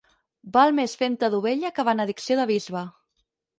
Val 0.55 0.73
més 0.77 0.95
femta 1.01 1.29
d'ovella 1.35 1.71
que 1.77 1.87
benedicció 1.91 2.41
de 2.43 2.49
bisbe. 2.55 2.85